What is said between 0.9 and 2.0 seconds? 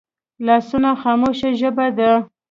خاموشه ژبه